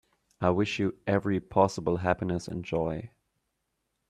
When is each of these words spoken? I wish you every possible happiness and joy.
I 0.39 0.49
wish 0.49 0.79
you 0.79 0.97
every 1.05 1.39
possible 1.39 1.97
happiness 1.97 2.47
and 2.47 2.65
joy. 2.65 3.11